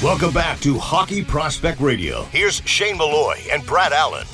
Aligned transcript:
Welcome 0.00 0.30
back 0.30 0.60
to 0.60 0.78
Hockey 0.78 1.24
Prospect 1.24 1.80
Radio. 1.80 2.22
Here's 2.26 2.62
Shane 2.66 2.98
Malloy 2.98 3.34
and 3.50 3.66
Brad 3.66 3.92
Allen. 3.92 4.28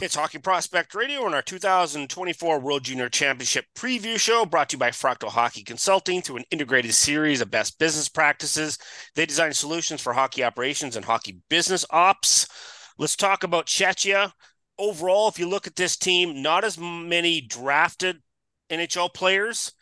It's 0.00 0.14
Hockey 0.14 0.38
Prospect 0.38 0.94
Radio 0.94 1.26
and 1.26 1.34
our 1.34 1.42
2024 1.42 2.58
World 2.58 2.84
Junior 2.84 3.10
Championship 3.10 3.66
preview 3.76 4.18
show 4.18 4.46
brought 4.46 4.70
to 4.70 4.76
you 4.76 4.78
by 4.78 4.88
Fractal 4.92 5.28
Hockey 5.28 5.62
Consulting 5.62 6.22
through 6.22 6.38
an 6.38 6.44
integrated 6.50 6.94
series 6.94 7.42
of 7.42 7.50
best 7.50 7.78
business 7.78 8.08
practices. 8.08 8.78
They 9.14 9.26
design 9.26 9.52
solutions 9.52 10.00
for 10.00 10.14
hockey 10.14 10.42
operations 10.42 10.96
and 10.96 11.04
hockey 11.04 11.42
business 11.50 11.84
ops. 11.90 12.48
Let's 12.96 13.16
talk 13.16 13.44
about 13.44 13.66
Czechia. 13.66 14.32
Overall, 14.78 15.28
if 15.28 15.38
you 15.38 15.46
look 15.46 15.66
at 15.66 15.76
this 15.76 15.98
team, 15.98 16.40
not 16.40 16.64
as 16.64 16.78
many 16.78 17.42
drafted 17.42 18.22
NHL 18.70 19.12
players, 19.12 19.72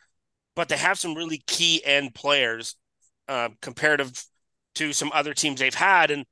but 0.57 0.69
they 0.69 0.79
have 0.79 0.99
some 0.99 1.15
really 1.15 1.45
key 1.47 1.81
end 1.85 2.13
players 2.17 2.75
uh, 3.29 3.49
comparative 3.61 4.25
to 4.75 4.93
some 4.93 5.11
other 5.15 5.35
teams 5.35 5.61
they've 5.61 5.75
had. 5.75 6.11
And 6.11 6.25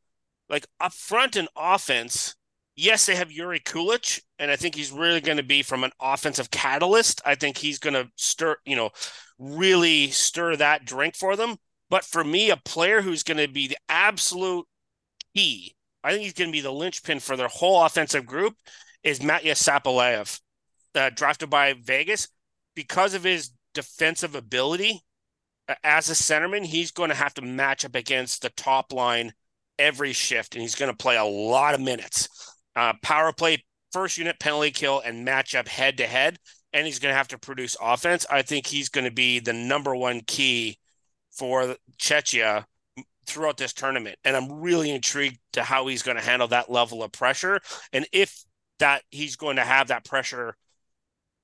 like 0.48 0.66
up 0.80 0.92
front 0.92 1.36
in 1.36 1.48
offense, 1.56 2.34
yes, 2.76 3.06
they 3.06 3.14
have 3.14 3.28
Jiri 3.28 3.62
Kulich, 3.62 4.20
and 4.38 4.50
I 4.50 4.56
think 4.56 4.74
he's 4.74 4.90
really 4.90 5.20
going 5.20 5.36
to 5.36 5.42
be 5.42 5.62
from 5.62 5.84
an 5.84 5.92
offensive 6.00 6.50
catalyst. 6.50 7.20
I 7.24 7.34
think 7.34 7.58
he's 7.58 7.78
going 7.78 7.94
to 7.94 8.08
stir, 8.16 8.56
you 8.64 8.76
know, 8.76 8.90
really 9.38 10.08
stir 10.08 10.56
that 10.56 10.84
drink 10.84 11.14
for 11.14 11.36
them. 11.36 11.56
But 11.90 12.04
for 12.04 12.24
me, 12.24 12.50
a 12.50 12.56
player 12.56 13.02
who's 13.02 13.22
going 13.22 13.38
to 13.38 13.48
be 13.48 13.68
the 13.68 13.78
absolute 13.88 14.66
key, 15.34 15.74
I 16.02 16.12
think 16.12 16.22
he's 16.22 16.32
going 16.32 16.50
to 16.50 16.56
be 16.56 16.60
the 16.60 16.72
linchpin 16.72 17.20
for 17.20 17.36
their 17.36 17.48
whole 17.48 17.84
offensive 17.84 18.26
group, 18.26 18.54
is 19.02 19.22
Matya 19.22 19.54
Sapovaliv, 19.54 20.40
uh, 20.94 21.10
drafted 21.10 21.50
by 21.50 21.74
Vegas. 21.74 22.28
Because 22.76 23.14
of 23.14 23.24
his 23.24 23.50
defensive 23.74 24.34
ability, 24.34 25.02
as 25.84 26.10
a 26.10 26.14
centerman, 26.14 26.64
he's 26.64 26.90
going 26.90 27.10
to 27.10 27.16
have 27.16 27.34
to 27.34 27.42
match 27.42 27.84
up 27.84 27.94
against 27.94 28.42
the 28.42 28.50
top 28.50 28.92
line 28.92 29.32
every 29.78 30.12
shift, 30.12 30.54
and 30.54 30.62
he's 30.62 30.74
going 30.74 30.90
to 30.90 30.96
play 30.96 31.16
a 31.16 31.24
lot 31.24 31.74
of 31.74 31.80
minutes. 31.80 32.28
Uh, 32.76 32.92
power 33.02 33.32
play, 33.32 33.64
first 33.92 34.18
unit 34.18 34.38
penalty 34.38 34.70
kill, 34.70 35.00
and 35.00 35.24
match 35.24 35.54
up 35.54 35.68
head 35.68 35.96
to 35.98 36.06
head, 36.06 36.38
and 36.72 36.86
he's 36.86 36.98
going 36.98 37.12
to 37.12 37.16
have 37.16 37.28
to 37.28 37.38
produce 37.38 37.76
offense. 37.80 38.26
I 38.30 38.42
think 38.42 38.66
he's 38.66 38.88
going 38.88 39.06
to 39.06 39.10
be 39.10 39.40
the 39.40 39.52
number 39.52 39.94
one 39.94 40.20
key 40.26 40.78
for 41.30 41.76
Czechia 41.98 42.64
throughout 43.26 43.56
this 43.56 43.72
tournament, 43.72 44.18
and 44.24 44.36
I'm 44.36 44.60
really 44.60 44.90
intrigued 44.90 45.38
to 45.52 45.62
how 45.62 45.86
he's 45.86 46.02
going 46.02 46.16
to 46.16 46.22
handle 46.22 46.48
that 46.48 46.70
level 46.70 47.02
of 47.02 47.12
pressure, 47.12 47.60
and 47.92 48.06
if 48.12 48.44
that 48.80 49.02
he's 49.10 49.36
going 49.36 49.56
to 49.56 49.64
have 49.64 49.88
that 49.88 50.04
pressure 50.04 50.56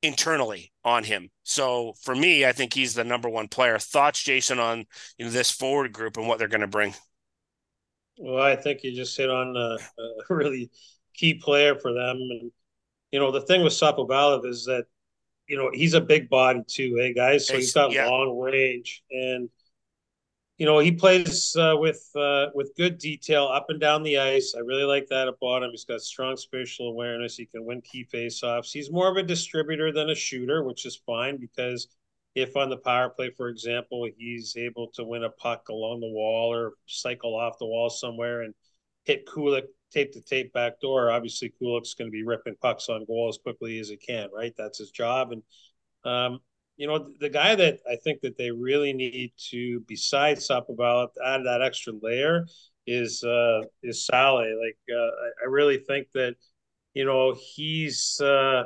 internally 0.03 0.73
on 0.85 1.05
him. 1.05 1.31
So 1.43 1.95
for 2.03 2.15
me, 2.15 2.45
I 2.45 2.53
think 2.53 2.75
he's 2.75 2.95
the 2.95 3.05
number 3.05 3.29
one 3.29 3.49
player. 3.49 3.79
Thoughts, 3.79 4.23
Jason, 4.23 4.59
on 4.59 4.87
you 5.19 5.27
know 5.27 5.31
this 5.31 5.51
forward 5.51 5.93
group 5.93 6.17
and 6.17 6.27
what 6.29 6.39
they're 6.39 6.49
going 6.49 6.61
to 6.61 6.67
bring? 6.67 6.95
Well, 8.19 8.43
I 8.43 8.57
think 8.57 8.83
you 8.83 8.95
just 8.95 9.17
hit 9.17 9.31
on 9.31 9.57
a, 9.57 9.77
a 10.03 10.35
really 10.35 10.71
key 11.15 11.35
player 11.35 11.75
for 11.75 11.93
them, 11.93 12.17
and 12.17 12.51
you 13.11 13.19
know 13.19 13.31
the 13.31 13.43
thing 13.43 13.63
with 13.63 13.73
Sapovaliv 13.73 14.47
is 14.47 14.65
that 14.67 14.87
you 15.49 15.57
know 15.57 15.71
he's 15.73 15.95
a 15.95 16.01
big 16.01 16.29
body 16.29 16.63
too, 16.67 16.97
hey 16.97 17.13
guys. 17.13 17.47
So 17.47 17.55
he's 17.55 17.73
got 17.73 17.93
yeah. 17.93 18.07
long 18.07 18.39
range, 18.39 19.03
and 19.11 19.49
you 20.59 20.65
know, 20.65 20.79
he 20.79 20.93
plays 20.93 21.55
uh, 21.57 21.75
with 21.77 22.09
uh, 22.17 22.47
with 22.55 22.75
good 22.77 22.99
detail 22.99 23.47
up 23.47 23.67
and 23.69 23.79
down 23.79 24.03
the 24.03 24.19
ice. 24.19 24.55
I 24.57 24.61
really 24.61 24.85
like 24.85 25.07
that 25.09 25.29
about 25.29 25.63
him. 25.63 25.71
He's 25.71 25.85
got 25.85 26.01
strong 26.01 26.37
spatial 26.37 26.89
awareness. 26.89 27.37
He 27.37 27.45
can 27.47 27.65
win 27.65 27.83
key 27.83 28.07
faceoffs. 28.11 28.73
He's 28.73 28.91
more 28.91 29.11
of 29.11 29.19
a 29.19 29.23
distributor 29.23 29.93
than 29.93 30.09
a 30.11 30.15
shooter, 30.15 30.63
which 30.63 30.87
is 30.87 30.97
fine 31.07 31.37
because 31.39 31.89
if 32.35 32.57
on 32.57 32.71
the 32.71 32.77
power 32.77 33.11
play, 33.11 33.31
for 33.31 33.49
example, 33.49 34.09
he's 34.17 34.57
able 34.57 34.89
to 34.95 35.05
win 35.05 35.25
a 35.25 35.31
puck 35.31 35.69
along 35.69 36.01
the 36.01 36.07
wall 36.07 36.53
or 36.53 36.73
cycle 36.87 37.35
off 37.35 37.59
the 37.59 37.67
wall 37.67 37.91
somewhere 37.91 38.43
and 38.43 38.55
hit 39.05 39.27
Kulich 39.27 39.67
tape 39.91 40.13
to 40.13 40.21
tape 40.21 40.53
back 40.53 40.81
door, 40.81 41.11
obviously 41.11 41.53
Kulich's 41.61 41.95
going 41.95 42.09
to 42.09 42.13
be 42.13 42.25
ripping 42.25 42.57
pucks 42.61 42.89
on 42.89 43.05
goal 43.07 43.29
as 43.29 43.39
quickly 43.39 43.79
as 43.79 43.89
he 43.89 43.97
can, 43.97 44.29
right? 44.35 44.53
That's 44.57 44.79
his 44.79 44.91
job. 44.91 45.33
And 45.33 45.43
um, 46.05 46.41
you 46.77 46.87
know, 46.87 47.09
the 47.21 47.31
guy 47.31 47.55
that 47.55 47.79
I 47.91 47.97
think 47.97 48.21
that 48.21 48.37
they 48.37 48.51
really 48.51 48.93
need 48.93 49.33
to, 49.51 49.81
besides 49.89 50.49
Sapovaliv, 50.49 51.09
add 51.25 51.45
that 51.45 51.63
extra 51.63 51.95
layer 52.03 52.47
is 52.87 53.23
uh, 53.25 53.63
is 53.83 54.07
Sale. 54.07 54.37
Like, 54.37 54.79
uh, 54.91 55.11
I 55.43 55.49
really 55.49 55.79
think 55.79 56.09
that, 56.15 56.37
you 56.95 57.05
know, 57.05 57.35
he's 57.55 58.21
uh, 58.21 58.65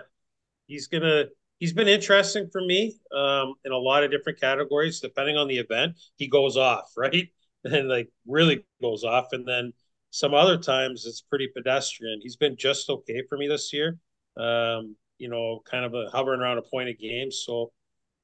he's 0.67 0.89
gonna 0.89 1.27
he's 1.61 1.73
been 1.73 1.89
interesting 1.89 2.49
for 2.51 2.61
me 2.61 2.97
um, 3.15 3.55
in 3.65 3.73
a 3.73 3.79
lot 3.79 4.03
of 4.05 4.11
different 4.11 4.41
categories. 4.41 5.01
Depending 5.01 5.37
on 5.37 5.49
the 5.49 5.59
event, 5.59 5.97
he 6.17 6.29
goes 6.29 6.57
off 6.57 6.93
right 6.97 7.29
and 7.65 7.89
like 7.89 8.09
really 8.27 8.65
goes 8.83 9.05
off, 9.05 9.29
and 9.33 9.47
then 9.47 9.73
some 10.11 10.35
other 10.35 10.59
times 10.59 11.07
it's 11.07 11.21
pretty 11.23 11.49
pedestrian. 11.55 12.21
He's 12.23 12.37
been 12.37 12.57
just 12.57 12.91
okay 12.91 13.23
for 13.29 13.39
me 13.39 13.47
this 13.49 13.73
year. 13.73 13.99
Um, 14.37 14.97
you 15.19 15.29
know, 15.29 15.61
kind 15.71 15.85
of 15.85 15.95
a 15.95 16.11
hovering 16.11 16.41
around 16.41 16.59
a 16.59 16.63
point 16.63 16.89
of 16.89 16.99
game. 16.99 17.31
So 17.31 17.71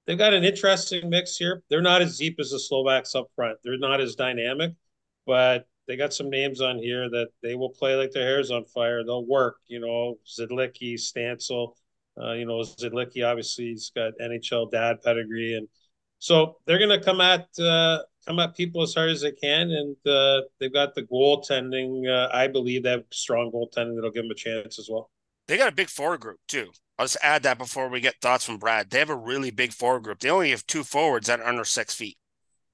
they've 0.06 0.18
got 0.18 0.34
an 0.34 0.44
interesting 0.44 1.08
mix 1.08 1.36
here. 1.36 1.62
They're 1.68 1.82
not 1.82 2.02
as 2.02 2.18
deep 2.18 2.36
as 2.38 2.50
the 2.50 2.60
Slovaks 2.60 3.14
up 3.14 3.26
front. 3.34 3.58
They're 3.62 3.78
not 3.78 4.00
as 4.00 4.14
dynamic, 4.14 4.72
but 5.26 5.66
they 5.86 5.96
got 5.96 6.14
some 6.14 6.30
names 6.30 6.60
on 6.60 6.78
here 6.78 7.08
that 7.10 7.28
they 7.42 7.54
will 7.54 7.70
play 7.70 7.94
like 7.94 8.10
their 8.10 8.26
hair's 8.26 8.50
on 8.50 8.64
fire. 8.64 9.04
They'll 9.04 9.24
work, 9.24 9.56
you 9.66 9.80
know, 9.80 10.18
Zidlicky, 10.26 10.94
Stancl. 10.94 11.74
Uh, 12.20 12.32
you 12.32 12.46
know, 12.46 12.60
Zidlicky 12.60 13.26
obviously 13.26 13.66
he's 13.66 13.90
got 13.94 14.14
NHL 14.20 14.70
dad 14.70 15.02
pedigree, 15.02 15.54
and 15.54 15.68
so 16.18 16.56
they're 16.66 16.78
going 16.78 16.98
to 16.98 17.04
come 17.04 17.20
at 17.20 17.46
uh, 17.60 17.98
come 18.26 18.38
at 18.38 18.56
people 18.56 18.82
as 18.82 18.94
hard 18.94 19.10
as 19.10 19.20
they 19.20 19.32
can, 19.32 19.70
and 19.70 19.96
uh, 20.06 20.40
they've 20.58 20.72
got 20.72 20.94
the 20.94 21.02
goaltending. 21.02 22.08
Uh, 22.08 22.34
I 22.34 22.48
believe 22.48 22.84
they 22.84 22.90
have 22.90 23.04
strong 23.12 23.52
goaltending 23.52 23.96
that'll 23.96 24.10
give 24.10 24.24
them 24.24 24.30
a 24.30 24.34
chance 24.34 24.78
as 24.78 24.88
well. 24.90 25.10
They 25.46 25.58
got 25.58 25.68
a 25.68 25.74
big 25.74 25.90
forward 25.90 26.20
group 26.20 26.38
too. 26.48 26.70
I'll 26.98 27.04
just 27.04 27.18
add 27.22 27.42
that 27.42 27.58
before 27.58 27.88
we 27.88 28.00
get 28.00 28.20
thoughts 28.20 28.44
from 28.44 28.58
Brad. 28.58 28.90
They 28.90 28.98
have 28.98 29.10
a 29.10 29.16
really 29.16 29.50
big 29.50 29.72
forward 29.72 30.04
group. 30.04 30.20
They 30.20 30.30
only 30.30 30.50
have 30.50 30.66
two 30.66 30.82
forwards 30.82 31.26
that 31.26 31.40
are 31.40 31.46
under 31.46 31.64
six 31.64 31.94
feet. 31.94 32.16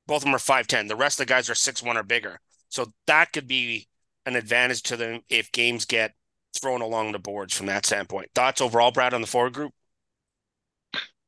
Both 0.07 0.19
of 0.19 0.25
them 0.25 0.35
are 0.35 0.39
5'10. 0.39 0.89
The 0.89 0.97
rest 0.97 1.21
of 1.21 1.27
the 1.27 1.33
guys 1.33 1.51
are 1.51 1.55
six 1.55 1.83
one 1.83 1.97
or 1.97 2.03
bigger. 2.03 2.41
So 2.69 2.93
that 3.07 3.33
could 3.33 3.47
be 3.47 3.89
an 4.25 4.37
advantage 4.37 4.83
to 4.85 4.97
them 4.97 5.21
if 5.29 5.51
games 5.53 5.85
get 5.85 6.15
thrown 6.61 6.83
along 6.83 7.13
the 7.13 7.19
boards 7.19 7.55
from 7.55 7.67
that 7.67 7.87
standpoint. 7.87 8.31
Thoughts 8.35 8.61
overall, 8.61 8.93
Brad, 8.93 9.15
on 9.15 9.21
the 9.21 9.27
forward 9.27 9.55
group? 9.55 9.73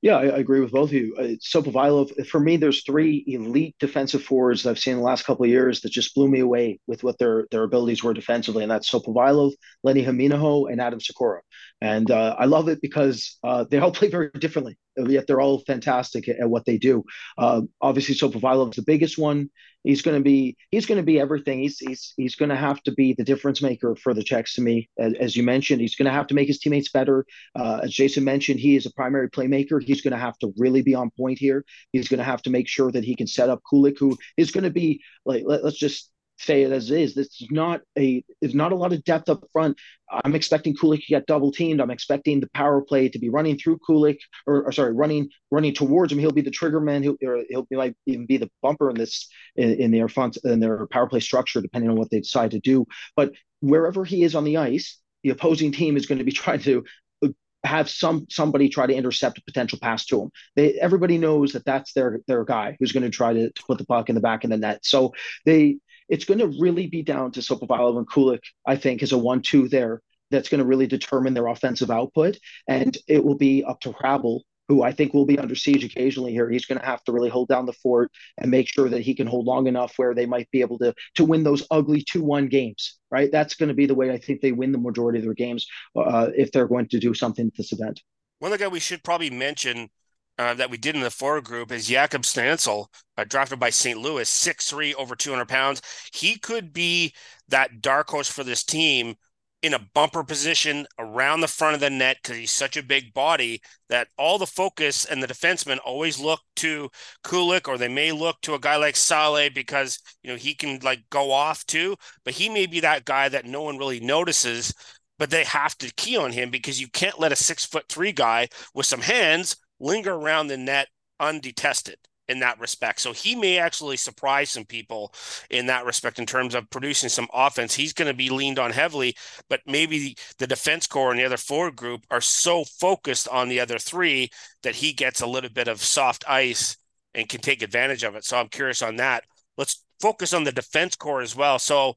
Yeah, 0.05 0.19
I, 0.19 0.25
I 0.25 0.37
agree 0.37 0.61
with 0.61 0.71
both 0.72 0.91
of 0.91 0.94
you. 0.94 1.16
Uh, 1.19 1.22
Sapovaliv, 1.41 2.26
for 2.26 2.38
me, 2.38 2.59
there's 2.59 2.84
three 2.84 3.25
elite 3.26 3.75
defensive 3.81 4.22
forwards 4.22 4.66
I've 4.66 4.78
seen 4.78 4.93
in 4.93 4.99
the 4.99 5.05
last 5.05 5.25
couple 5.25 5.44
of 5.44 5.50
years 5.50 5.81
that 5.81 5.93
just 5.93 6.15
blew 6.15 6.28
me 6.28 6.41
away 6.41 6.78
with 6.87 7.03
what 7.03 7.16
their 7.19 7.47
their 7.50 7.62
abilities 7.62 8.05
were 8.05 8.12
defensively, 8.12 8.62
and 8.62 8.71
that's 8.71 8.91
Sapovaliv, 8.91 9.53
Lenni 9.82 10.05
Hämeenaho, 10.05 10.71
and 10.71 10.78
Adam 10.78 11.00
Sykora. 11.00 11.38
And 11.81 12.11
uh, 12.11 12.37
I 12.39 12.47
love 12.47 12.69
it 12.69 12.81
because 12.81 13.39
uh, 13.45 13.65
they 13.71 13.79
all 13.79 13.93
play 13.99 14.09
very 14.09 14.31
differently, 14.39 14.79
yet 14.97 15.27
they're 15.27 15.41
all 15.41 15.59
fantastic 15.61 16.29
at, 16.29 16.41
at 16.41 16.51
what 16.51 16.65
they 16.65 16.79
do. 16.79 17.05
Uh, 17.37 17.62
obviously, 17.81 18.15
Sapovaliv's 18.15 18.77
the 18.77 18.83
biggest 18.83 19.19
one. 19.19 19.51
He's 19.83 20.01
going 20.01 20.17
to 20.17 20.23
be 20.23 20.57
he's 20.71 20.87
going 20.87 20.97
to 20.97 21.05
be 21.05 21.21
everything. 21.21 21.61
He's 21.61 21.79
he's 21.79 22.15
he's 22.17 22.37
going 22.37 22.49
to 22.49 22.57
have 22.57 22.83
to 22.85 22.93
be 22.93 23.12
the 23.12 23.23
difference 23.23 23.61
maker 23.61 23.95
for 23.97 24.15
the 24.15 24.23
Czechs 24.23 24.55
to 24.55 24.62
me. 24.62 24.89
As, 24.99 25.12
as 25.15 25.37
you 25.37 25.43
mentioned, 25.43 25.83
he's 25.83 25.95
going 25.95 26.07
to 26.07 26.12
have 26.12 26.27
to 26.29 26.35
make 26.35 26.49
his 26.49 26.59
teammates 26.59 26.91
better. 26.91 27.27
Uh, 27.55 27.81
as 27.83 27.93
Jason 27.93 28.25
mentioned, 28.25 28.61
he 28.61 28.77
is 28.77 28.87
a 28.87 28.93
primary 28.95 29.29
playmaker. 29.29 29.83
He's 29.83 30.01
going 30.01 30.12
to 30.12 30.19
have 30.19 30.39
to 30.39 30.55
really 30.56 30.81
be 30.81 30.95
on 30.95 31.11
point 31.11 31.39
here. 31.39 31.67
He's 31.93 32.09
going 32.09 32.19
to 32.19 32.25
have 32.25 32.41
to 32.43 32.51
make 32.51 32.67
sure 32.67 32.91
that 32.93 33.05
he 33.05 33.15
can 33.15 33.27
set 33.27 33.51
up 33.51 33.61
Kulich, 33.71 33.99
who 33.99 34.17
is 34.39 34.53
going 34.53 34.65
to 34.65 34.71
be 34.71 35.03
like 35.27 35.43
let, 35.45 35.62
let's 35.62 35.77
just 35.77 36.11
say 36.39 36.62
it 36.62 36.72
as 36.72 36.91
is. 36.91 37.15
This 37.15 37.41
is 37.41 37.49
not 37.50 37.83
a 37.99 38.25
there's 38.41 38.55
not 38.55 38.72
a 38.72 38.77
lot 38.77 38.93
of 38.93 39.05
depth 39.05 39.28
up 39.28 39.45
front. 39.53 39.78
I'm 40.11 40.34
expecting 40.34 40.75
Kulich 40.75 41.06
to 41.06 41.06
get 41.06 41.27
double 41.27 41.53
teamed. 41.53 41.81
I'm 41.81 41.91
expecting 41.91 42.41
the 42.41 42.50
power 42.55 42.83
play 42.83 43.09
to 43.09 43.19
be 43.19 43.28
running 43.28 43.56
through 43.56 43.78
Kulich, 43.89 44.19
or, 44.47 44.65
or 44.65 44.73
sorry, 44.73 44.93
running 44.93 45.29
running 45.50 45.75
towards 45.75 46.12
him. 46.12 46.19
He'll 46.19 46.32
be 46.32 46.43
the 46.43 46.50
trigger 46.50 46.81
man. 46.81 47.03
He'll 47.03 47.17
he'll 47.49 47.64
be 47.64 47.76
like 47.76 47.94
even 48.06 48.26
be 48.26 48.37
the 48.37 48.50
bumper 48.62 48.91
in 48.91 48.97
this 48.97 49.29
in, 49.56 49.73
in 49.75 49.91
their 49.91 50.08
front 50.08 50.37
in 50.44 50.61
their 50.61 50.87
power 50.88 51.08
play 51.08 51.20
structure, 51.20 51.61
depending 51.61 51.91
on 51.91 51.97
what 51.97 52.11
they 52.11 52.20
decide 52.20 52.50
to 52.53 52.61
do. 52.61 52.87
But 53.17 53.32
wherever 53.61 54.05
he 54.05 54.25
is 54.25 54.35
on 54.35 54.44
the 54.44 54.58
ice, 54.58 54.99
the 55.23 55.31
opposing 55.31 55.73
team 55.73 55.97
is 55.97 56.06
going 56.06 56.19
to 56.19 56.25
be 56.25 56.32
trying 56.32 56.61
to 56.61 56.85
uh, 57.25 57.29
have 57.64 57.88
some 57.88 58.26
somebody 58.29 58.69
try 58.69 58.87
to 58.87 58.94
intercept 58.94 59.38
a 59.38 59.43
potential 59.43 59.79
pass 59.81 60.05
to 60.06 60.23
him. 60.23 60.31
They 60.56 60.75
everybody 60.75 61.19
knows 61.19 61.53
that 61.53 61.64
that's 61.64 61.93
their 61.93 62.20
their 62.26 62.44
guy 62.44 62.76
who's 62.79 62.93
going 62.93 63.05
to 63.05 63.11
try 63.11 63.32
to, 63.32 63.50
to 63.50 63.62
put 63.67 63.79
the 63.79 63.87
puck 63.87 64.08
in 64.08 64.14
the 64.14 64.20
back 64.20 64.44
of 64.44 64.50
the 64.50 64.56
net. 64.56 64.81
So 64.85 65.12
they 65.44 65.79
it's 66.09 66.25
going 66.25 66.41
to 66.41 66.55
really 66.61 66.87
be 66.87 67.03
down 67.03 67.33
to 67.33 67.41
Sapovaliv 67.41 67.99
and 67.99 68.09
Kulich, 68.09 68.45
I 68.67 68.77
think, 68.77 69.03
as 69.03 69.12
a 69.12 69.19
one-two 69.19 69.69
there. 69.69 70.01
That's 70.31 70.49
going 70.49 70.61
to 70.61 70.67
really 70.67 70.87
determine 70.87 71.35
their 71.35 71.47
offensive 71.47 71.91
output, 71.91 72.39
and 72.67 72.97
it 73.06 73.23
will 73.23 73.37
be 73.37 73.62
up 73.62 73.81
to 73.81 73.93
Hrabal, 73.93 74.41
who 74.69 74.83
I 74.83 74.91
think 74.91 75.12
will 75.12 75.27
be 75.27 75.39
under 75.39 75.55
siege 75.55 75.85
occasionally 75.85 76.33
here. 76.33 76.51
He's 76.51 76.65
going 76.65 76.81
to 76.81 76.87
have 76.87 77.05
to 77.05 77.12
really 77.12 77.29
hold 77.29 77.49
down 77.49 77.67
the 77.67 77.75
fort 77.75 78.11
and 78.39 78.51
make 78.51 78.67
sure 78.67 78.89
that 78.89 79.03
he 79.03 79.15
can 79.15 79.27
hold 79.27 79.45
long 79.47 79.67
enough 79.67 79.93
where 79.97 80.15
they 80.15 80.27
might 80.27 80.51
be 80.51 80.62
able 80.62 80.79
to 80.79 80.95
to 81.17 81.25
win 81.25 81.45
those 81.45 81.67
ugly 81.71 82.03
two-one 82.03 82.49
games. 82.49 82.99
Right, 83.11 83.31
that's 83.31 83.55
going 83.55 83.69
to 83.69 83.75
be 83.75 83.87
the 83.87 83.95
way 83.95 84.11
I 84.11 84.19
think 84.19 84.41
they 84.41 84.51
win 84.51 84.73
the 84.73 84.79
majority 84.79 85.19
of 85.19 85.25
their 85.25 85.35
games 85.35 85.67
uh, 85.95 86.31
if 86.35 86.51
they're 86.51 86.67
going 86.67 86.89
to 86.89 86.99
do 86.99 87.15
something 87.15 87.47
at 87.47 87.56
this 87.56 87.73
event. 87.73 88.01
One 88.39 88.56
guy 88.56 88.67
we 88.67 88.81
should 88.81 89.05
probably 89.05 89.31
mention 89.31 89.91
uh, 90.38 90.54
that 90.54 90.70
we 90.70 90.76
did 90.76 90.94
in 90.94 91.02
the 91.02 91.10
forward 91.10 91.44
group 91.44 91.70
is 91.70 91.88
Jakub 91.88 92.22
Stancl, 92.22 92.86
uh, 93.16 93.25
drafted 93.25 93.60
by 93.60 93.70
St. 93.70 93.98
Louis, 93.98 94.28
six 94.28 94.69
three 94.69 94.94
over 94.94 95.14
200 95.14 95.48
pounds. 95.48 95.82
He 96.12 96.38
could 96.38 96.72
be 96.72 97.14
that 97.48 97.81
dark 97.81 98.08
horse 98.10 98.28
for 98.28 98.44
this 98.44 98.64
team 98.64 99.14
in 99.62 99.72
a 99.72 99.88
bumper 99.94 100.22
position 100.22 100.86
around 100.98 101.40
the 101.40 101.48
front 101.48 101.75
of 101.75 101.81
the 101.81 101.88
net 101.88 102.19
because 102.22 102.36
he's 102.36 102.50
such 102.50 102.76
a 102.76 102.82
big 102.82 103.14
body 103.14 103.62
that 103.88 104.08
all 104.19 104.36
the 104.36 104.46
focus 104.46 105.06
and 105.06 105.22
the 105.22 105.26
defensemen 105.26 105.78
always 105.86 106.20
look 106.20 106.40
to 106.56 106.90
Kulich 107.25 107.66
or 107.66 107.78
they 107.78 107.88
may 107.88 108.12
look 108.12 108.36
to 108.42 108.52
a 108.52 108.58
guy 108.58 108.76
like 108.76 108.94
Sale 108.94 109.48
because 109.54 109.98
you 110.22 110.31
know 110.31 110.36
he 110.36 110.54
can 110.54 110.81
like 110.81 111.04
go 111.10 111.31
off 111.31 111.64
too, 111.64 111.96
but 112.25 112.34
he 112.34 112.50
may 112.50 112.66
be 112.66 112.81
that 112.81 113.06
guy 113.06 113.28
that 113.31 113.46
no 113.46 113.62
one 113.62 113.78
really 113.78 114.00
notices, 114.00 114.75
but 115.19 115.31
they 115.31 115.44
have 115.44 115.78
to 115.78 115.94
key 115.94 116.19
on 116.19 116.32
him 116.32 116.50
because 116.50 116.78
you 116.81 116.88
can't 116.88 117.19
let 117.19 117.32
a 117.32 117.36
six 117.36 117.64
foot 117.64 117.84
three 117.88 118.12
guy 118.12 118.48
with 118.75 118.84
some 118.84 119.00
hands 119.00 119.56
linger 119.84 120.14
around 120.14 120.48
the 120.48 120.56
net 120.56 120.88
undetested 121.20 121.96
in 122.26 122.40
that 122.40 122.58
respect. 122.58 123.00
So 123.00 123.12
he 123.12 123.34
may 123.34 123.58
actually 123.58 123.98
surprise 123.98 124.50
some 124.50 124.64
people 124.64 125.12
in 125.50 125.66
that 125.66 125.84
respect 125.84 126.19
in 126.19 126.26
terms 126.26 126.54
of 126.54 126.70
producing 126.70 127.10
some 127.10 127.28
offense. 127.34 127.75
He's 127.75 127.92
going 127.92 128.08
to 128.08 128.16
be 128.16 128.31
leaned 128.31 128.58
on 128.58 128.70
heavily, 128.70 129.14
but 129.50 129.60
maybe 129.66 130.16
the 130.38 130.46
defense 130.46 130.86
core 130.86 131.10
and 131.10 131.20
the 131.20 131.25
other 131.25 131.36
forward 131.36 131.76
group 131.76 132.06
are 132.10 132.22
so 132.22 132.64
focused 132.64 133.28
on 133.28 133.48
the 133.48 133.60
other 133.60 133.78
three 133.78 134.31
that 134.62 134.76
he 134.76 134.92
gets 134.92 135.20
a 135.20 135.26
little 135.26 135.50
bit 135.50 135.69
of 135.69 135.82
soft 135.82 136.25
ice 136.26 136.76
and 137.14 137.28
can 137.28 137.40
take 137.40 137.62
advantage 137.62 138.02
of 138.04 138.16
it. 138.16 138.25
So 138.25 138.38
I'm 138.38 138.48
curious 138.48 138.81
on 138.81 138.96
that. 138.96 139.25
Let's 139.58 139.84
focus 140.00 140.32
on 140.32 140.44
the 140.44 140.52
defense 140.52 140.96
core 140.96 141.20
as 141.20 141.36
well. 141.36 141.58
So, 141.58 141.94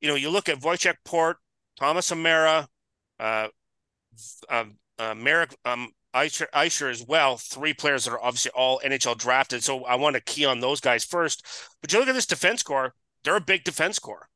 you 0.00 0.08
know, 0.08 0.14
you 0.14 0.30
look 0.30 0.48
at 0.48 0.60
Vojtech 0.60 0.96
Port, 1.04 1.38
Thomas 1.78 2.10
Hamara, 2.10 2.66
uh, 3.18 3.48
uh, 4.48 4.64
uh, 4.98 5.14
Merrick, 5.14 5.54
um, 5.64 5.90
Isher 6.16 6.88
as 6.88 7.04
well, 7.06 7.36
three 7.36 7.74
players 7.74 8.04
that 8.04 8.12
are 8.12 8.22
obviously 8.22 8.52
all 8.54 8.80
NHL 8.84 9.18
drafted. 9.18 9.62
So 9.62 9.84
I 9.84 9.96
want 9.96 10.14
to 10.14 10.22
key 10.22 10.44
on 10.44 10.60
those 10.60 10.80
guys 10.80 11.04
first. 11.04 11.44
But 11.80 11.92
you 11.92 11.98
look 11.98 12.08
at 12.08 12.14
this 12.14 12.26
defense 12.26 12.62
core, 12.62 12.94
they're 13.24 13.36
a 13.36 13.40
big 13.40 13.64
defense 13.64 13.98
core. 13.98 14.28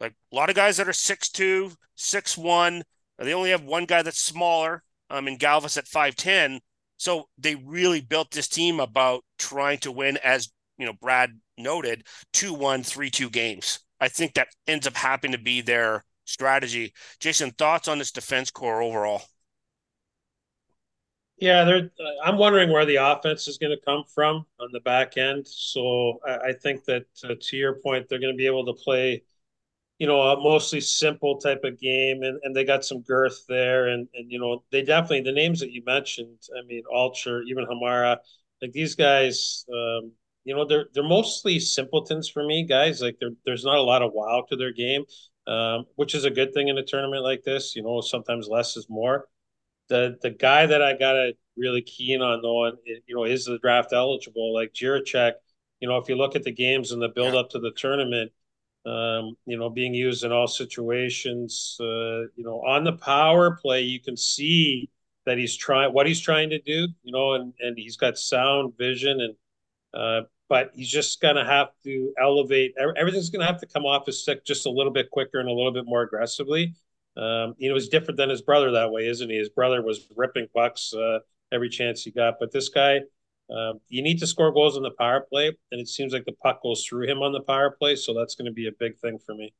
Like 0.00 0.14
a 0.32 0.36
lot 0.36 0.50
of 0.50 0.56
guys 0.56 0.76
that 0.76 0.88
are 0.88 0.92
6'2, 0.92 1.74
6'1. 1.96 2.82
They 3.18 3.34
only 3.34 3.50
have 3.50 3.64
one 3.64 3.86
guy 3.86 4.02
that's 4.02 4.20
smaller 4.20 4.82
um, 5.10 5.28
in 5.28 5.38
Galvas 5.38 5.78
at 5.78 5.86
5'10. 5.86 6.60
So 6.98 7.28
they 7.38 7.54
really 7.54 8.00
built 8.00 8.30
this 8.30 8.48
team 8.48 8.80
about 8.80 9.24
trying 9.38 9.78
to 9.78 9.92
win, 9.92 10.18
as 10.18 10.50
you 10.78 10.86
know, 10.86 10.92
Brad 10.92 11.38
noted, 11.58 12.06
2 12.32 12.54
1, 12.54 12.82
3 12.82 13.10
2 13.10 13.30
games. 13.30 13.80
I 14.00 14.08
think 14.08 14.34
that 14.34 14.48
ends 14.66 14.86
up 14.86 14.96
happening 14.96 15.32
to 15.32 15.42
be 15.42 15.60
their 15.60 16.04
strategy. 16.24 16.92
Jason, 17.20 17.50
thoughts 17.52 17.88
on 17.88 17.98
this 17.98 18.12
defense 18.12 18.50
core 18.50 18.82
overall? 18.82 19.22
Yeah, 21.38 21.64
they're, 21.64 21.90
I'm 22.24 22.38
wondering 22.38 22.70
where 22.72 22.86
the 22.86 22.96
offense 22.96 23.46
is 23.46 23.58
going 23.58 23.76
to 23.76 23.84
come 23.84 24.04
from 24.14 24.46
on 24.58 24.70
the 24.72 24.80
back 24.80 25.18
end. 25.18 25.46
So 25.46 26.18
I, 26.26 26.48
I 26.48 26.52
think 26.54 26.84
that 26.84 27.04
uh, 27.24 27.34
to 27.38 27.56
your 27.56 27.74
point, 27.74 28.08
they're 28.08 28.18
going 28.20 28.32
to 28.32 28.36
be 28.36 28.46
able 28.46 28.64
to 28.66 28.72
play, 28.72 29.22
you 29.98 30.06
know, 30.06 30.20
a 30.22 30.36
mostly 30.42 30.80
simple 30.80 31.38
type 31.38 31.64
of 31.64 31.80
game, 31.80 32.22
and, 32.22 32.40
and 32.44 32.56
they 32.56 32.64
got 32.64 32.84
some 32.84 33.02
girth 33.02 33.44
there, 33.48 33.88
and 33.88 34.08
and 34.14 34.30
you 34.32 34.38
know 34.40 34.64
they 34.72 34.82
definitely 34.82 35.22
the 35.22 35.32
names 35.32 35.60
that 35.60 35.72
you 35.72 35.82
mentioned. 35.86 36.38
I 36.58 36.66
mean, 36.66 36.82
Alscher, 36.92 37.42
even 37.48 37.66
Hamara, 37.66 38.18
like 38.62 38.72
these 38.72 38.94
guys, 38.96 39.66
um, 39.72 40.12
you 40.44 40.54
know, 40.56 40.66
they're 40.66 40.86
they're 40.94 41.04
mostly 41.08 41.60
simpletons 41.60 42.28
for 42.28 42.44
me, 42.46 42.64
guys. 42.64 43.02
Like 43.02 43.18
there's 43.46 43.64
not 43.64 43.78
a 43.78 43.82
lot 43.82 44.02
of 44.02 44.12
wow 44.14 44.44
to 44.50 44.56
their 44.56 44.72
game, 44.72 45.04
um, 45.46 45.86
which 45.96 46.14
is 46.14 46.24
a 46.24 46.30
good 46.30 46.54
thing 46.54 46.68
in 46.68 46.78
a 46.78 46.84
tournament 46.84 47.22
like 47.24 47.42
this. 47.44 47.76
You 47.76 47.82
know, 47.82 48.00
sometimes 48.00 48.48
less 48.48 48.76
is 48.76 48.86
more 48.90 49.26
the 49.88 50.18
the 50.22 50.30
guy 50.30 50.66
that 50.66 50.82
I 50.82 50.96
got 50.96 51.14
really 51.56 51.82
keen 51.82 52.22
on 52.22 52.42
though, 52.42 52.66
and 52.66 52.78
you 53.06 53.14
know, 53.14 53.24
is 53.24 53.46
the 53.46 53.58
draft 53.58 53.92
eligible 53.92 54.54
like 54.54 54.72
Jiricek. 54.72 55.32
You 55.80 55.88
know, 55.88 55.98
if 55.98 56.08
you 56.08 56.16
look 56.16 56.36
at 56.36 56.42
the 56.42 56.52
games 56.52 56.92
and 56.92 57.02
the 57.02 57.08
build 57.08 57.34
up 57.34 57.50
to 57.50 57.58
the 57.58 57.72
tournament, 57.72 58.32
um, 58.86 59.36
you 59.46 59.58
know, 59.58 59.68
being 59.68 59.94
used 59.94 60.24
in 60.24 60.32
all 60.32 60.46
situations. 60.46 61.76
Uh, 61.80 62.28
you 62.36 62.44
know, 62.44 62.62
on 62.66 62.84
the 62.84 62.92
power 62.92 63.56
play, 63.56 63.82
you 63.82 64.00
can 64.00 64.16
see 64.16 64.88
that 65.26 65.38
he's 65.38 65.56
trying 65.56 65.92
what 65.92 66.06
he's 66.06 66.20
trying 66.20 66.50
to 66.50 66.60
do. 66.60 66.88
You 67.02 67.12
know, 67.12 67.34
and 67.34 67.52
and 67.60 67.76
he's 67.76 67.96
got 67.96 68.18
sound 68.18 68.74
vision, 68.78 69.20
and 69.20 69.34
uh, 69.94 70.26
but 70.48 70.70
he's 70.74 70.90
just 70.90 71.20
gonna 71.20 71.44
have 71.44 71.68
to 71.84 72.12
elevate. 72.20 72.74
Everything's 72.96 73.30
gonna 73.30 73.46
have 73.46 73.60
to 73.60 73.66
come 73.66 73.84
off 73.84 74.06
his 74.06 74.22
stick 74.22 74.44
just 74.44 74.66
a 74.66 74.70
little 74.70 74.92
bit 74.92 75.10
quicker 75.10 75.40
and 75.40 75.48
a 75.48 75.52
little 75.52 75.72
bit 75.72 75.84
more 75.86 76.02
aggressively. 76.02 76.74
Um, 77.16 77.54
you 77.56 77.68
know, 77.68 77.74
he's 77.74 77.88
different 77.88 78.18
than 78.18 78.28
his 78.28 78.42
brother 78.42 78.72
that 78.72 78.90
way, 78.90 79.06
isn't 79.06 79.30
he? 79.30 79.36
His 79.36 79.48
brother 79.48 79.82
was 79.82 80.06
ripping 80.14 80.48
pucks 80.54 80.92
uh, 80.92 81.20
every 81.52 81.68
chance 81.68 82.02
he 82.02 82.10
got, 82.10 82.34
but 82.38 82.52
this 82.52 82.68
guy, 82.68 83.00
um, 83.50 83.80
you 83.88 84.02
need 84.02 84.18
to 84.18 84.26
score 84.26 84.52
goals 84.52 84.76
on 84.76 84.82
the 84.82 84.90
power 84.98 85.26
play, 85.30 85.46
and 85.70 85.80
it 85.80 85.88
seems 85.88 86.12
like 86.12 86.24
the 86.24 86.32
puck 86.42 86.62
goes 86.62 86.84
through 86.84 87.08
him 87.08 87.22
on 87.22 87.32
the 87.32 87.40
power 87.40 87.70
play, 87.70 87.96
so 87.96 88.12
that's 88.12 88.34
going 88.34 88.46
to 88.46 88.52
be 88.52 88.66
a 88.66 88.72
big 88.78 88.98
thing 88.98 89.18
for 89.24 89.34
me. 89.34 89.54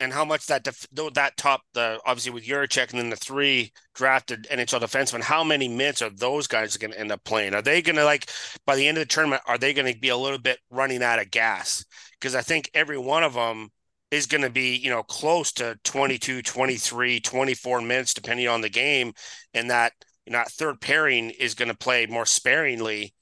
And 0.00 0.12
how 0.12 0.24
much 0.24 0.46
that 0.46 0.64
def- 0.64 0.88
that 1.14 1.36
top 1.36 1.62
the 1.74 2.00
obviously 2.04 2.32
with 2.32 2.44
Jiricek 2.44 2.90
and 2.90 2.98
then 2.98 3.10
the 3.10 3.16
three 3.16 3.72
drafted 3.94 4.48
NHL 4.50 4.80
defensemen, 4.80 5.20
how 5.20 5.44
many 5.44 5.68
minutes 5.68 6.02
are 6.02 6.10
those 6.10 6.48
guys 6.48 6.76
going 6.76 6.90
to 6.90 6.98
end 6.98 7.12
up 7.12 7.22
playing? 7.22 7.54
Are 7.54 7.62
they 7.62 7.82
going 7.82 7.94
to 7.94 8.04
like 8.04 8.28
by 8.66 8.74
the 8.74 8.88
end 8.88 8.98
of 8.98 9.02
the 9.02 9.06
tournament? 9.06 9.42
Are 9.46 9.58
they 9.58 9.72
going 9.72 9.92
to 9.92 9.96
be 9.96 10.08
a 10.08 10.16
little 10.16 10.40
bit 10.40 10.58
running 10.70 11.04
out 11.04 11.20
of 11.20 11.30
gas? 11.30 11.84
Because 12.18 12.34
I 12.34 12.40
think 12.40 12.68
every 12.74 12.98
one 12.98 13.22
of 13.22 13.34
them 13.34 13.70
is 14.12 14.26
going 14.26 14.42
to 14.42 14.50
be, 14.50 14.76
you 14.76 14.90
know, 14.90 15.02
close 15.02 15.50
to 15.52 15.76
22, 15.84 16.42
23, 16.42 17.18
24 17.18 17.80
minutes, 17.80 18.12
depending 18.12 18.46
on 18.46 18.60
the 18.60 18.68
game. 18.68 19.14
And 19.54 19.70
that, 19.70 19.94
you 20.26 20.32
know, 20.32 20.38
that 20.38 20.52
third 20.52 20.82
pairing 20.82 21.30
is 21.30 21.54
going 21.54 21.70
to 21.70 21.76
play 21.76 22.04
more 22.04 22.26
sparingly 22.26 23.14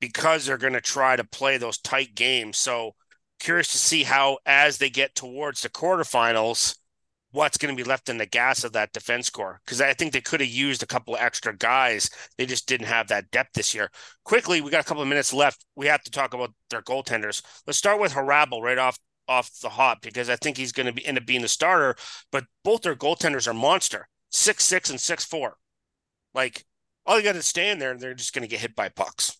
because 0.00 0.46
they're 0.46 0.56
going 0.56 0.72
to 0.72 0.80
try 0.80 1.16
to 1.16 1.24
play 1.24 1.58
those 1.58 1.76
tight 1.76 2.14
games. 2.14 2.56
So 2.56 2.94
curious 3.38 3.70
to 3.72 3.78
see 3.78 4.04
how, 4.04 4.38
as 4.46 4.78
they 4.78 4.88
get 4.88 5.14
towards 5.14 5.60
the 5.60 5.68
quarterfinals, 5.68 6.76
what's 7.30 7.58
going 7.58 7.76
to 7.76 7.82
be 7.82 7.86
left 7.86 8.08
in 8.08 8.16
the 8.16 8.24
gas 8.24 8.64
of 8.64 8.72
that 8.72 8.94
defense 8.94 9.28
core. 9.28 9.60
Because 9.66 9.82
I 9.82 9.92
think 9.92 10.14
they 10.14 10.22
could 10.22 10.40
have 10.40 10.48
used 10.48 10.82
a 10.82 10.86
couple 10.86 11.14
of 11.14 11.20
extra 11.20 11.54
guys. 11.54 12.08
They 12.38 12.46
just 12.46 12.66
didn't 12.66 12.86
have 12.86 13.08
that 13.08 13.30
depth 13.30 13.52
this 13.52 13.74
year. 13.74 13.90
Quickly, 14.24 14.62
we 14.62 14.70
got 14.70 14.80
a 14.80 14.88
couple 14.88 15.02
of 15.02 15.08
minutes 15.10 15.34
left. 15.34 15.66
We 15.76 15.88
have 15.88 16.02
to 16.04 16.10
talk 16.10 16.32
about 16.32 16.54
their 16.70 16.80
goaltenders. 16.80 17.42
Let's 17.66 17.78
start 17.78 18.00
with 18.00 18.14
Hrabal 18.14 18.62
right 18.62 18.78
off 18.78 18.98
off 19.28 19.50
the 19.60 19.68
hop 19.68 20.02
because 20.02 20.28
I 20.30 20.36
think 20.36 20.56
he's 20.56 20.72
going 20.72 20.86
to 20.86 20.92
be 20.92 21.06
end 21.06 21.18
up 21.18 21.26
being 21.26 21.42
the 21.42 21.48
starter. 21.48 21.96
But 22.32 22.44
both 22.64 22.82
their 22.82 22.96
goaltenders 22.96 23.46
are 23.46 23.54
monster, 23.54 24.08
six 24.30 24.64
six 24.64 24.90
and 24.90 25.00
six 25.00 25.24
four. 25.24 25.56
Like 26.34 26.64
all 27.06 27.16
you 27.16 27.24
got 27.24 27.34
to 27.34 27.42
stand 27.42 27.80
there, 27.80 27.92
and 27.92 28.00
they're 28.00 28.14
just 28.14 28.34
going 28.34 28.42
to 28.42 28.48
get 28.48 28.60
hit 28.60 28.74
by 28.74 28.88
pucks. 28.88 29.36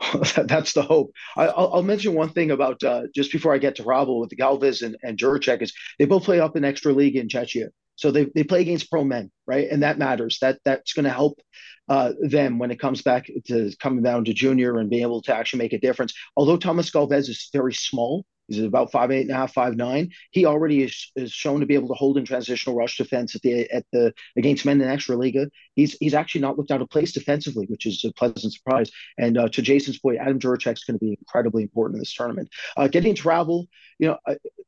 That's 0.36 0.72
the 0.72 0.82
hope. 0.82 1.12
I, 1.36 1.46
will 1.46 1.82
mention 1.82 2.14
one 2.14 2.30
thing 2.30 2.50
about 2.50 2.82
uh, 2.82 3.02
just 3.14 3.32
before 3.32 3.54
I 3.54 3.58
get 3.58 3.76
to 3.76 3.82
Hrabal 3.82 4.20
with 4.20 4.30
the 4.30 4.36
Galvas 4.36 4.82
and, 4.82 4.96
and 5.02 5.18
Jiricek 5.18 5.62
is 5.62 5.72
they 5.98 6.06
both 6.06 6.24
play 6.24 6.40
up 6.40 6.56
in 6.56 6.64
extra 6.64 6.92
league 6.92 7.16
in 7.16 7.28
Czechia. 7.28 7.68
So 7.98 8.12
they, 8.12 8.26
they 8.34 8.44
play 8.44 8.60
against 8.60 8.90
pro 8.90 9.02
men, 9.02 9.30
right? 9.44 9.68
And 9.68 9.82
that 9.82 9.98
matters. 9.98 10.38
That 10.40 10.60
that's 10.64 10.92
going 10.92 11.04
to 11.04 11.10
help 11.10 11.40
uh, 11.88 12.12
them 12.20 12.60
when 12.60 12.70
it 12.70 12.78
comes 12.78 13.02
back 13.02 13.28
to 13.46 13.72
coming 13.80 14.04
down 14.04 14.24
to 14.26 14.32
junior 14.32 14.78
and 14.78 14.88
being 14.88 15.02
able 15.02 15.20
to 15.22 15.34
actually 15.34 15.58
make 15.58 15.72
a 15.72 15.80
difference. 15.80 16.14
Although 16.36 16.58
Thomas 16.58 16.90
Galvas 16.90 17.28
is 17.28 17.50
very 17.52 17.74
small, 17.74 18.24
He's 18.48 18.64
about 18.64 18.90
five 18.90 19.10
eight 19.10 19.22
and 19.22 19.30
a 19.30 19.34
half, 19.34 19.52
five 19.52 19.76
nine. 19.76 20.10
He 20.30 20.46
already 20.46 20.82
is, 20.82 21.12
is 21.16 21.32
shown 21.32 21.60
to 21.60 21.66
be 21.66 21.74
able 21.74 21.88
to 21.88 21.94
hold 21.94 22.16
in 22.16 22.24
transitional 22.24 22.76
rush 22.76 22.96
defense 22.96 23.34
at 23.34 23.42
the 23.42 23.70
at 23.70 23.84
the 23.92 24.12
against 24.36 24.64
men 24.64 24.80
in 24.80 24.88
extra 24.88 25.16
liga. 25.16 25.50
He's 25.74 25.96
he's 26.00 26.14
actually 26.14 26.40
not 26.40 26.56
looked 26.56 26.70
out 26.70 26.80
of 26.80 26.88
place 26.88 27.12
defensively, 27.12 27.66
which 27.66 27.84
is 27.84 28.02
a 28.04 28.12
pleasant 28.12 28.54
surprise. 28.54 28.90
And 29.18 29.36
uh, 29.36 29.48
to 29.50 29.62
Jason's 29.62 29.98
point, 29.98 30.18
Adam 30.18 30.38
Jiricek 30.38 30.72
is 30.72 30.84
going 30.84 30.98
to 30.98 31.04
be 31.04 31.16
incredibly 31.20 31.62
important 31.62 31.96
in 31.96 32.00
this 32.00 32.14
tournament. 32.14 32.48
Uh, 32.76 32.88
getting 32.88 33.14
travel, 33.14 33.68
you 33.98 34.08
know, 34.08 34.18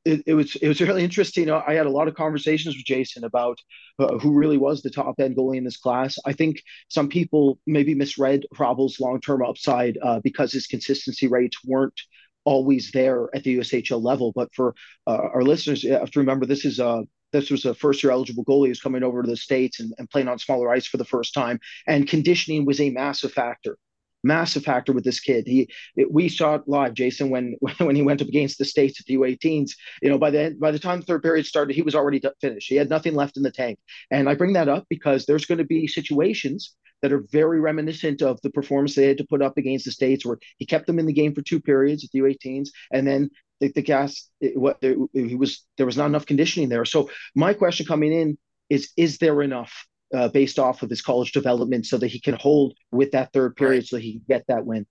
it, 0.05 0.23
it, 0.27 0.35
was 0.35 0.57
it 0.57 0.69
was 0.69 0.81
really 0.81 1.03
interesting. 1.03 1.51
I 1.51 1.73
had 1.73 1.87
a 1.87 1.91
lot 1.91 2.09
of 2.09 2.15
conversations 2.15 2.77
with 2.77 2.85
Jason 2.85 3.25
about 3.25 3.59
uh, 3.99 4.19
who 4.19 4.33
really 4.33 4.59
was 4.59 4.83
the 4.83 4.91
top 4.91 5.19
end 5.19 5.37
goalie 5.37 5.57
in 5.57 5.65
this 5.65 5.79
class. 5.79 6.19
I 6.27 6.35
think 6.35 6.63
some 6.89 7.09
people 7.09 7.59
maybe 7.67 7.95
misread 7.95 8.45
Hrabal's 8.55 9.01
long 9.01 9.21
term 9.21 9.43
upside 9.43 9.99
uh, 10.03 10.21
because 10.21 10.53
his 10.53 10.67
consistency 10.67 11.29
rates 11.29 11.59
weren't 11.65 11.99
always 12.45 12.91
there 12.93 13.29
at 13.35 13.45
the 13.45 13.59
USHL 13.59 14.03
level. 14.03 14.33
But 14.35 14.55
for 14.55 14.75
uh, 15.07 15.29
our 15.35 15.43
listeners, 15.43 15.85
you 15.85 15.93
have 15.93 16.11
to 16.13 16.21
remember 16.21 16.47
this 16.47 16.65
is 16.65 16.79
a 16.79 17.05
this 17.33 17.51
was 17.51 17.65
a 17.65 17.75
first 17.75 18.03
year 18.03 18.11
eligible 18.11 18.45
goalie 18.45 18.69
who's 18.69 18.81
coming 18.81 19.05
over 19.05 19.23
to 19.23 19.31
the 19.31 19.37
states 19.37 19.79
and, 19.79 19.93
and 19.99 20.11
playing 20.11 20.27
on 20.27 20.39
smaller 20.39 20.69
ice 20.71 20.87
for 20.87 20.97
the 20.97 21.05
first 21.05 21.33
time, 21.33 21.61
and 21.87 22.09
conditioning 22.09 22.65
was 22.65 22.81
a 22.81 22.91
massive 22.91 23.33
factor 23.33 23.79
massive 24.23 24.65
factor 24.65 24.93
with 24.93 25.05
this 25.05 25.21
kid. 25.21 25.47
He 25.47 25.69
we 26.11 26.29
saw 26.29 26.57
it 26.57 26.63
live, 26.67 26.95
Jason, 26.95 27.31
when 27.31 27.57
when 27.79 27.97
he 27.97 28.03
went 28.03 28.23
up 28.23 28.29
against 28.29 28.59
the 28.59 28.65
states 28.65 29.01
at 29.01 29.07
the 29.07 29.17
U18s. 29.17 29.73
You 30.03 30.11
know, 30.11 30.19
by 30.19 30.31
the 30.31 30.57
by 30.59 30.71
the 30.71 30.79
time 30.79 31.01
the 31.01 31.07
third 31.07 31.23
period 31.23 31.47
started, 31.47 31.75
he 31.75 31.83
was 31.83 31.95
already 31.95 32.21
finished. 32.41 32.69
He 32.69 32.77
had 32.77 32.91
nothing 32.91 33.15
left 33.15 33.37
in 33.37 33.43
the 33.43 33.51
tank. 33.51 33.79
And 34.11 34.29
I 34.29 34.35
bring 34.35 34.55
that 34.55 34.69
up 34.69 34.87
because 34.89 35.27
there's 35.27 35.47
going 35.47 35.59
to 35.59 35.65
be 35.65 35.87
situations 35.87 36.75
that 37.03 37.13
are 37.13 37.25
very 37.33 37.61
reminiscent 37.61 38.23
of 38.23 38.41
the 38.43 38.51
performance 38.51 38.95
they 38.95 39.07
had 39.07 39.19
to 39.19 39.27
put 39.27 39.43
up 39.43 39.57
against 39.57 39.87
the 39.87 39.91
states, 39.91 40.25
where 40.27 40.39
he 40.59 40.67
kept 40.67 40.87
them 40.87 40.99
in 40.99 41.07
the 41.07 41.13
game 41.13 41.35
for 41.35 41.43
two 41.43 41.61
periods 41.61 42.05
at 42.05 42.11
the 42.13 42.21
U18s, 42.21 42.69
and 42.93 43.07
then 43.07 43.31
the, 43.61 43.69
the 43.73 43.83
gas 43.83 44.29
it, 44.41 44.57
what 44.57 44.79
he 44.83 45.35
was 45.35 45.65
there 45.77 45.87
was 45.87 45.97
not 45.97 46.07
enough 46.07 46.27
conditioning 46.27 46.69
there. 46.69 46.85
So 46.85 47.11
my 47.35 47.55
question 47.55 47.87
coming 47.87 48.13
in 48.13 48.39
is: 48.69 48.91
Is 48.97 49.19
there 49.19 49.43
enough? 49.43 49.87
Uh, 50.13 50.27
based 50.27 50.59
off 50.59 50.83
of 50.83 50.91
his 50.91 51.01
college 51.01 51.31
development 51.31 51.87
so 51.87 51.97
that 51.97 52.09
he 52.09 52.19
can 52.19 52.35
hold 52.35 52.75
with 52.91 53.13
that 53.13 53.33
third 53.33 53.55
period 53.55 53.79
right. 53.79 53.87
so 53.87 53.97
he 53.97 54.15
can 54.15 54.23
get 54.27 54.45
that 54.49 54.67
win. 54.67 54.85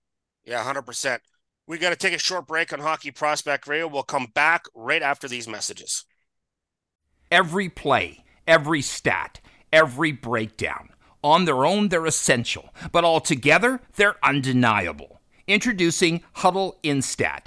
Yeah, 0.44 0.64
100%. 0.64 1.18
We 1.66 1.78
got 1.78 1.90
to 1.90 1.96
take 1.96 2.14
a 2.14 2.18
short 2.18 2.46
break 2.46 2.72
on 2.72 2.80
Hockey 2.80 3.10
Prospect 3.10 3.66
Radio. 3.66 3.86
We'll 3.86 4.02
come 4.02 4.28
back 4.34 4.64
right 4.74 5.02
after 5.02 5.28
these 5.28 5.46
messages. 5.46 6.04
Every 7.30 7.68
play, 7.68 8.24
every 8.46 8.82
stat, 8.82 9.40
every 9.72 10.10
breakdown. 10.10 10.88
On 11.22 11.44
their 11.44 11.66
own, 11.66 11.88
they're 11.88 12.06
essential, 12.06 12.74
but 12.90 13.04
altogether, 13.04 13.80
they're 13.96 14.16
undeniable. 14.24 15.20
Introducing 15.46 16.22
Hudl 16.36 16.74
Instat 16.82 17.46